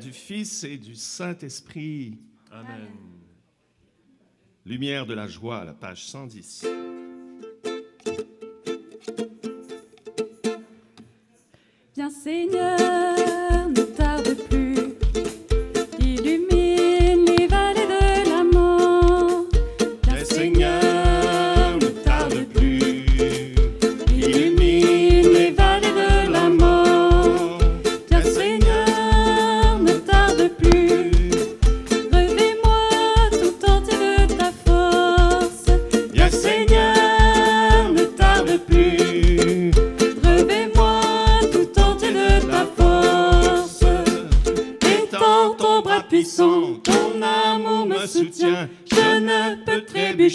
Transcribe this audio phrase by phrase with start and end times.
[0.00, 2.18] du Fils et du Saint-Esprit.
[2.50, 2.88] Amen.
[4.66, 6.77] Lumière de la joie, la page 110.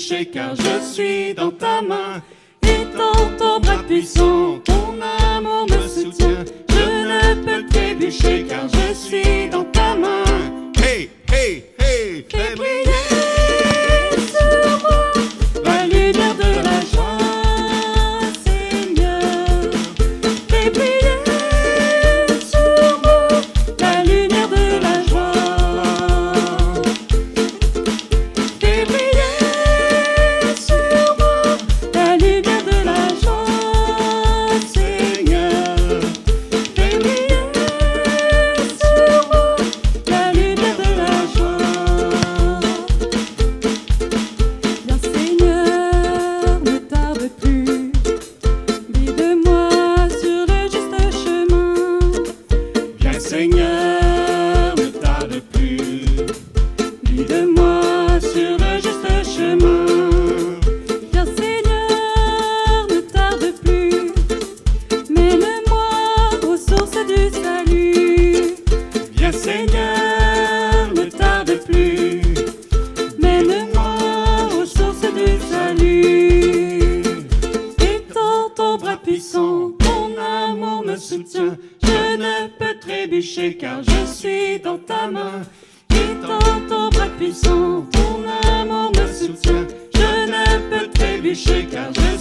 [0.09, 2.21] car je suis dans ta main.
[91.33, 92.12] Shake chacun.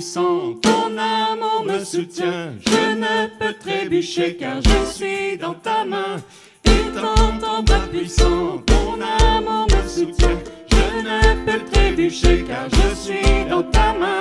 [0.00, 6.22] Ton amour me soutient, je ne peux trébucher car je suis dans ta main.
[6.64, 10.38] Et dans ton bras puissant, ton amour me soutient,
[10.70, 14.20] je ne peux trébucher car je suis dans ta main.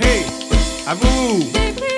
[0.00, 0.26] Hey,
[0.86, 1.95] à vous!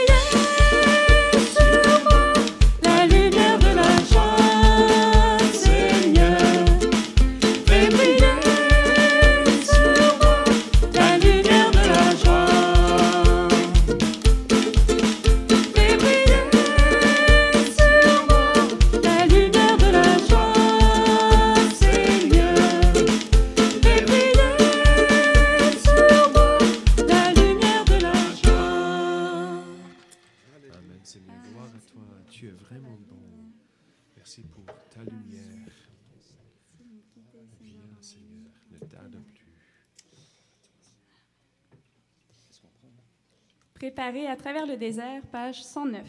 [43.98, 46.06] séparés à travers le désert, page 109.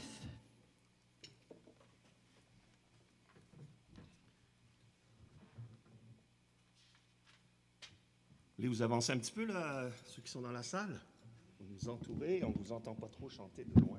[8.59, 9.47] Allez, vous avancez un petit peu,
[10.05, 11.01] ceux qui sont dans la salle.
[11.59, 13.97] Vous nous entourez, on ne vous entend pas trop chanter de loin.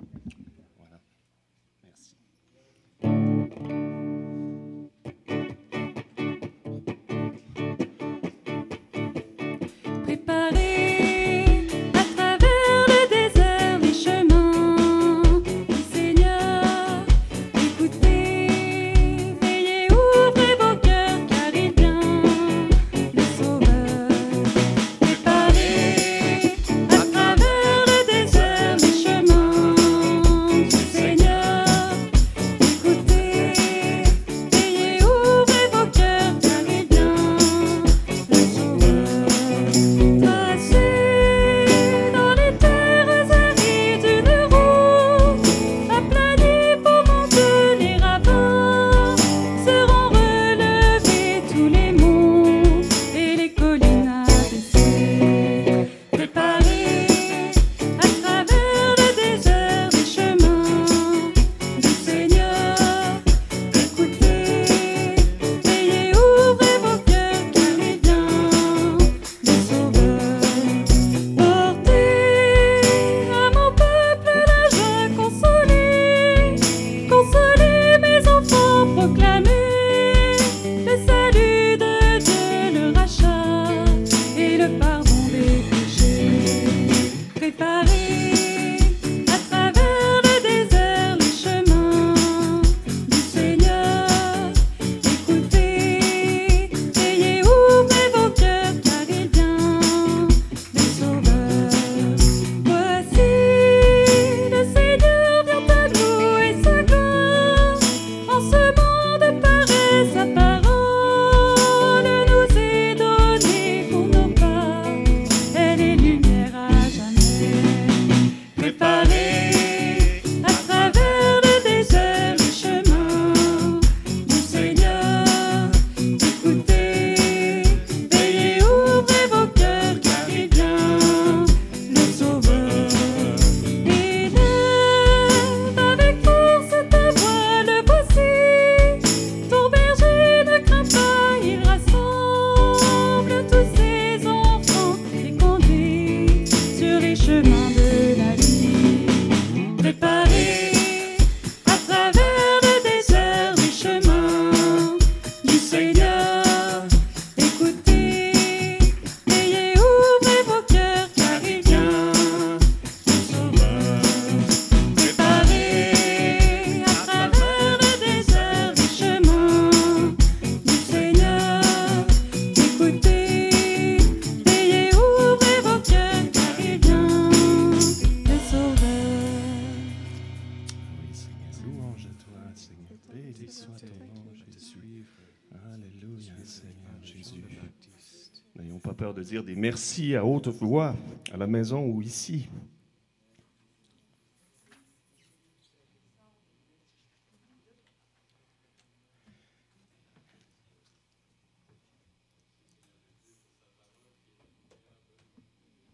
[189.60, 190.96] Merci à haute voix,
[191.32, 192.48] à la maison ou ici.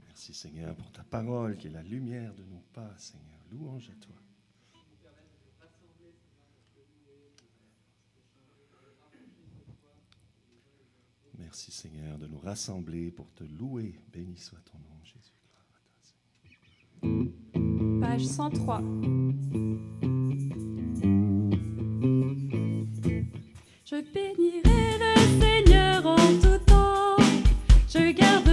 [0.06, 3.40] Merci Seigneur pour ta parole qui est la lumière de nos pas, Seigneur.
[3.50, 4.14] Louange à toi.
[11.56, 13.98] Merci Seigneur de nous rassembler pour te louer.
[14.12, 15.32] Béni soit ton nom, Jésus.
[17.98, 18.82] Page 103.
[23.86, 27.16] Je bénirai le Seigneur en tout temps.
[27.88, 28.45] Je garderai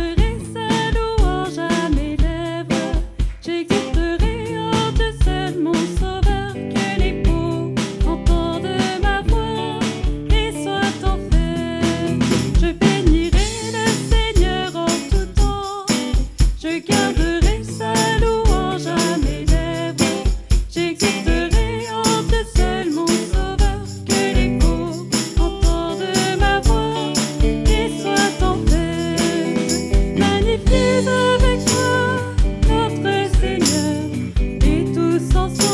[35.31, 35.72] so, so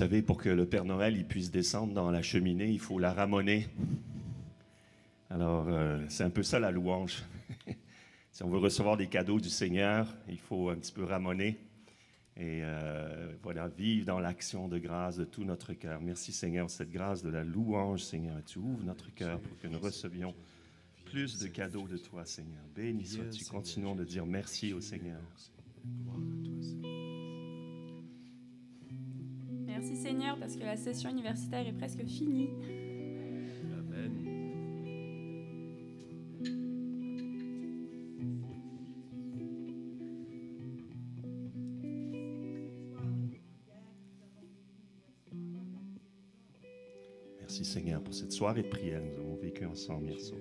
[0.00, 3.12] savez, pour que le Père Noël il puisse descendre dans la cheminée, il faut la
[3.12, 3.68] ramoner.
[5.28, 7.22] Alors, euh, c'est un peu ça la louange.
[8.32, 11.58] si on veut recevoir des cadeaux du Seigneur, il faut un petit peu ramoner.
[12.38, 16.00] Et euh, voilà, vivre dans l'action de grâce de tout notre cœur.
[16.00, 18.42] Merci Seigneur, cette grâce de la louange, Seigneur.
[18.46, 20.34] Tu ouvres notre cœur pour que nous recevions
[21.04, 22.62] plus de cadeaux de toi, Seigneur.
[22.74, 23.44] Béni sois-tu.
[23.44, 25.20] Continuons de dire merci au Seigneur.
[29.80, 32.50] Merci Seigneur parce que la session universitaire est presque finie.
[47.38, 50.40] Merci Seigneur pour cette soirée de prière nous avons vécu ensemble hier soir.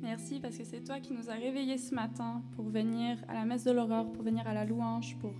[0.00, 3.44] Merci parce que c'est toi qui nous as réveillés ce matin pour venir à la
[3.44, 5.32] messe de l'aurore, pour venir à la louange, pour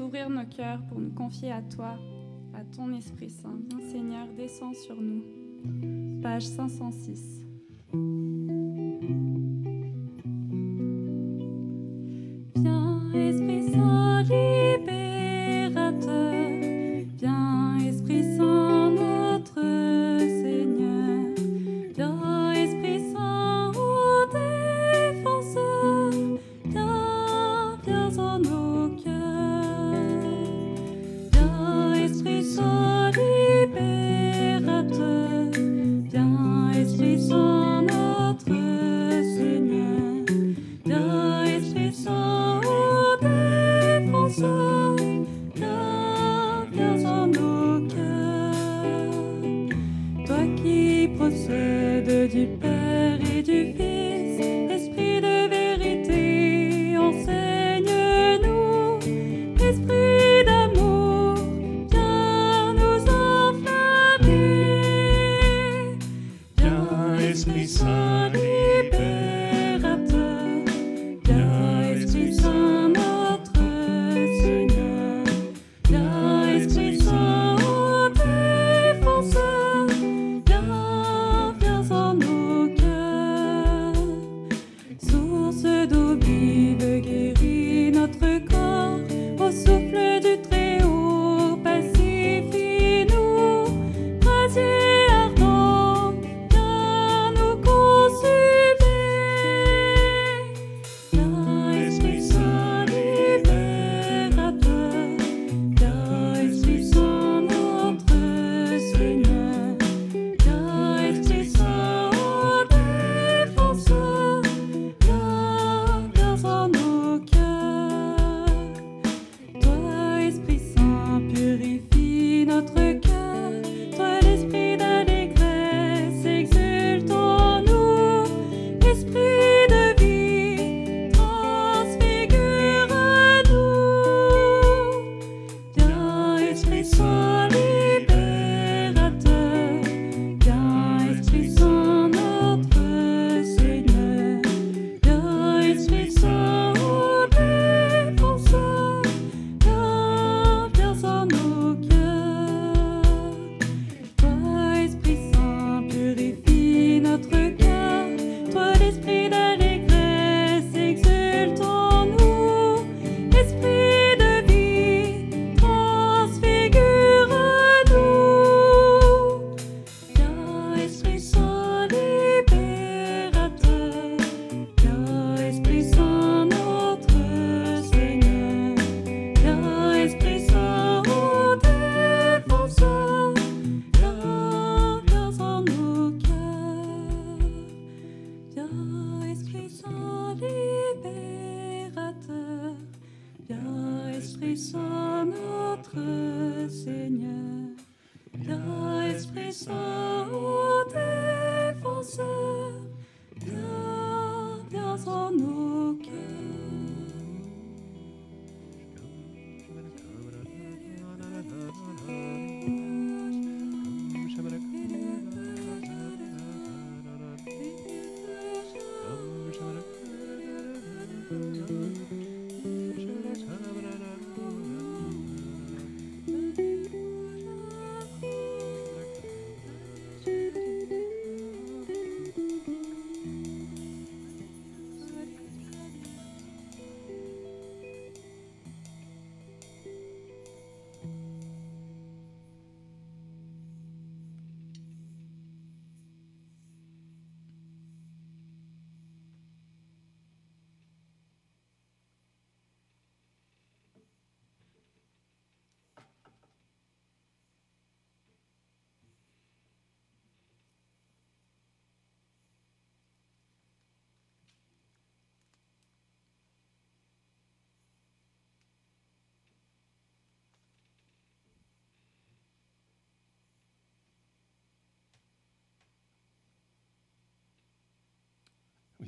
[0.00, 1.98] t'ouvrir nos cœurs, pour nous confier à toi,
[2.54, 3.58] à ton Esprit Saint.
[3.68, 5.22] Viens Seigneur, descends sur nous.
[6.22, 7.42] Page 506.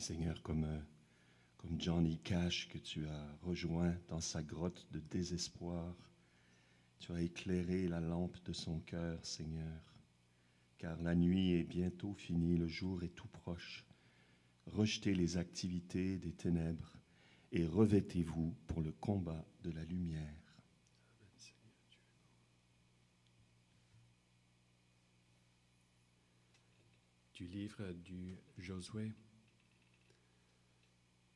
[0.03, 0.81] Seigneur, comme, euh,
[1.59, 5.95] comme Johnny Cash que tu as rejoint dans sa grotte de désespoir.
[6.99, 9.81] Tu as éclairé la lampe de son cœur, Seigneur,
[10.79, 13.87] car la nuit est bientôt finie, le jour est tout proche.
[14.67, 16.99] Rejetez les activités des ténèbres
[17.53, 20.57] et revêtez-vous pour le combat de la lumière.
[27.35, 29.13] Du livre du Josué.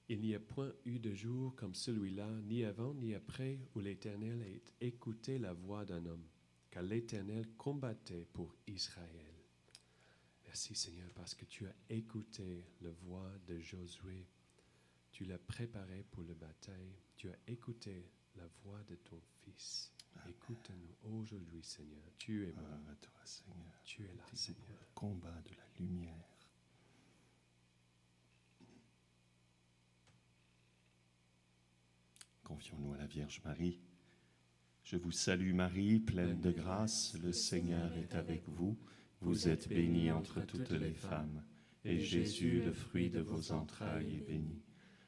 [0.08, 4.40] Il n'y a point eu de jour comme celui-là, ni avant ni après, où l'Éternel
[4.42, 6.28] ait écouté la voix d'un homme,
[6.70, 9.34] car l'Éternel combattait pour Israël.
[10.44, 14.26] Merci Seigneur parce que tu as écouté la voix de Josué.
[15.10, 16.94] Tu l'as préparé pour la bataille.
[17.16, 19.92] Tu as écouté la voix de ton Fils.
[20.28, 22.04] Écoute-nous aujourd'hui, Seigneur.
[22.16, 22.62] Tu es bon.
[23.00, 23.82] Toi, Seigneur.
[23.84, 24.78] Tu es là, Seigneur.
[24.80, 26.35] le combat de la lumière.
[32.46, 33.80] Confions-nous à la Vierge Marie.
[34.84, 38.78] Je vous salue Marie, pleine de grâce, le Seigneur est avec vous.
[39.20, 41.42] Vous êtes bénie entre toutes les femmes,
[41.84, 44.62] et Jésus, le fruit de vos entrailles, est béni.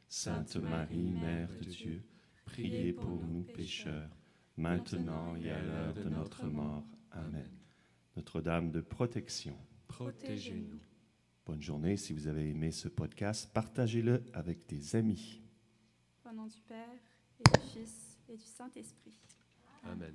[0.09, 2.03] Sainte Marie, Mère de Dieu,
[2.45, 4.11] priez pour nous pécheurs,
[4.57, 6.89] maintenant et à l'heure de notre mort.
[7.13, 7.53] Amen.
[8.17, 9.57] Notre-Dame de protection.
[9.87, 10.81] Protégez-nous.
[11.47, 11.97] Bonne journée.
[11.97, 15.41] Si vous avez aimé ce podcast, partagez-le avec des amis.
[16.29, 17.08] Au nom du Père,
[17.41, 19.19] et du Fils, et du Saint-Esprit.
[19.85, 20.15] Amen.